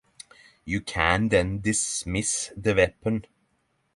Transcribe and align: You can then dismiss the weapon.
You 0.65 0.81
can 0.81 1.29
then 1.29 1.59
dismiss 1.61 2.51
the 2.57 2.73
weapon. 2.73 3.25